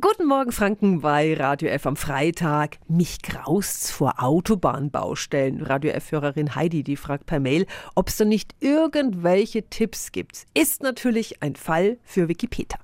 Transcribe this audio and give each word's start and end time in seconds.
Guten 0.00 0.26
Morgen 0.26 0.50
Franken 0.50 1.00
bei 1.00 1.34
Radio 1.34 1.68
F 1.68 1.84
am 1.84 1.94
Freitag. 1.94 2.78
Mich 2.88 3.20
graust's 3.20 3.90
vor 3.90 4.14
Autobahnbaustellen. 4.22 5.60
Radio 5.60 5.90
F-Hörerin 5.90 6.54
Heidi, 6.54 6.82
die 6.82 6.96
fragt 6.96 7.26
per 7.26 7.38
Mail, 7.38 7.66
ob 7.94 8.08
es 8.08 8.16
da 8.16 8.24
nicht 8.24 8.54
irgendwelche 8.60 9.68
Tipps 9.68 10.10
gibt. 10.10 10.46
Ist 10.54 10.82
natürlich 10.82 11.42
ein 11.42 11.54
Fall 11.54 11.98
für 12.02 12.28
Wikipedia. 12.28 12.78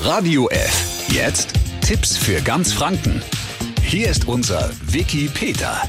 Radio 0.00 0.48
F. 0.48 1.06
Jetzt 1.12 1.52
Tipps 1.80 2.16
für 2.16 2.40
ganz 2.40 2.72
Franken. 2.72 3.22
Hier 3.82 4.08
ist 4.08 4.26
unser 4.26 4.68
Wiki 4.86 5.28
Peter. 5.32 5.80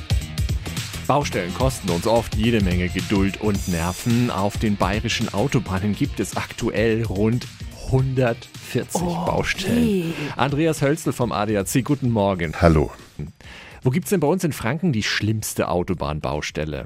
Baustellen 1.08 1.54
kosten 1.56 1.90
uns 1.90 2.06
oft 2.06 2.36
jede 2.36 2.62
Menge 2.62 2.90
Geduld 2.90 3.42
und 3.42 3.68
Nerven. 3.70 4.30
Auf 4.30 4.58
den 4.58 4.76
bayerischen 4.76 5.34
Autobahnen 5.34 5.96
gibt 5.96 6.20
es 6.20 6.38
aktuell 6.38 7.04
rund 7.06 7.48
140 7.88 9.02
Oh, 9.02 9.26
Baustellen. 9.26 9.88
je. 9.88 10.06
Andreas 10.36 10.82
Hölzel 10.82 11.14
vom 11.14 11.32
ADAC, 11.32 11.84
guten 11.84 12.10
Morgen. 12.10 12.54
Hallo. 12.62 12.92
Wo 13.84 13.90
gibt's 13.90 14.10
denn 14.10 14.20
bei 14.20 14.28
uns 14.28 14.44
in 14.44 14.54
Franken 14.54 14.94
die 14.94 15.04
schlimmste 15.04 15.68
Autobahnbaustelle? 15.68 16.86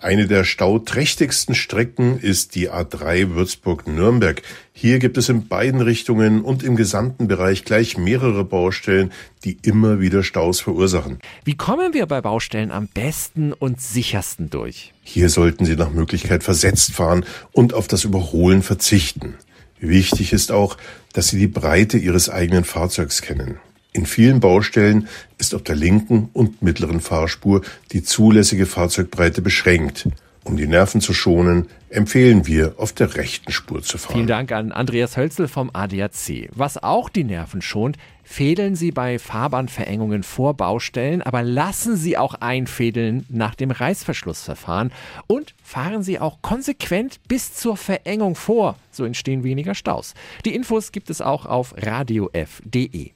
Eine 0.00 0.26
der 0.26 0.44
stauträchtigsten 0.44 1.54
Strecken 1.54 2.18
ist 2.18 2.54
die 2.54 2.70
A3 2.70 3.34
Würzburg-Nürnberg. 3.34 4.40
Hier 4.72 4.98
gibt 4.98 5.18
es 5.18 5.28
in 5.28 5.48
beiden 5.48 5.82
Richtungen 5.82 6.40
und 6.40 6.62
im 6.62 6.76
gesamten 6.76 7.28
Bereich 7.28 7.62
gleich 7.64 7.98
mehrere 7.98 8.42
Baustellen, 8.44 9.12
die 9.44 9.58
immer 9.62 10.00
wieder 10.00 10.22
Staus 10.22 10.60
verursachen. 10.60 11.18
Wie 11.44 11.56
kommen 11.56 11.92
wir 11.92 12.06
bei 12.06 12.22
Baustellen 12.22 12.70
am 12.72 12.88
besten 12.88 13.52
und 13.52 13.80
sichersten 13.80 14.48
durch? 14.48 14.94
Hier 15.02 15.28
sollten 15.28 15.66
Sie 15.66 15.76
nach 15.76 15.90
Möglichkeit 15.90 16.42
versetzt 16.42 16.92
fahren 16.92 17.26
und 17.52 17.74
auf 17.74 17.86
das 17.86 18.04
Überholen 18.04 18.62
verzichten. 18.62 19.34
Wichtig 19.80 20.32
ist 20.32 20.52
auch, 20.52 20.76
dass 21.12 21.28
Sie 21.28 21.38
die 21.38 21.46
Breite 21.46 21.98
Ihres 21.98 22.28
eigenen 22.28 22.64
Fahrzeugs 22.64 23.22
kennen. 23.22 23.58
In 23.92 24.04
vielen 24.04 24.40
Baustellen 24.40 25.08
ist 25.38 25.54
auf 25.54 25.62
der 25.62 25.74
linken 25.74 26.28
und 26.34 26.60
mittleren 26.62 27.00
Fahrspur 27.00 27.62
die 27.92 28.02
zulässige 28.02 28.66
Fahrzeugbreite 28.66 29.40
beschränkt. 29.40 30.08
Um 30.46 30.56
die 30.56 30.68
Nerven 30.68 31.00
zu 31.00 31.12
schonen, 31.12 31.66
empfehlen 31.90 32.46
wir, 32.46 32.74
auf 32.78 32.92
der 32.92 33.16
rechten 33.16 33.50
Spur 33.50 33.82
zu 33.82 33.98
fahren. 33.98 34.12
Vielen 34.14 34.26
Dank 34.28 34.52
an 34.52 34.70
Andreas 34.70 35.16
Hölzel 35.16 35.48
vom 35.48 35.70
ADAC. 35.72 36.50
Was 36.54 36.80
auch 36.80 37.08
die 37.08 37.24
Nerven 37.24 37.62
schont, 37.62 37.96
fädeln 38.22 38.76
Sie 38.76 38.92
bei 38.92 39.18
Fahrbahnverengungen 39.18 40.22
vor 40.22 40.54
Baustellen, 40.54 41.20
aber 41.20 41.42
lassen 41.42 41.96
Sie 41.96 42.16
auch 42.16 42.34
einfädeln 42.34 43.26
nach 43.28 43.56
dem 43.56 43.72
Reißverschlussverfahren 43.72 44.92
und 45.26 45.56
fahren 45.64 46.04
Sie 46.04 46.20
auch 46.20 46.42
konsequent 46.42 47.18
bis 47.26 47.54
zur 47.54 47.76
Verengung 47.76 48.36
vor. 48.36 48.76
So 48.92 49.04
entstehen 49.04 49.42
weniger 49.42 49.74
Staus. 49.74 50.14
Die 50.44 50.54
Infos 50.54 50.92
gibt 50.92 51.10
es 51.10 51.20
auch 51.20 51.44
auf 51.46 51.74
radiof.de. 51.76 53.15